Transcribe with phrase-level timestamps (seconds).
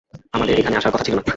[0.33, 1.23] আমাদের এখানে আসার কথা ছিল না।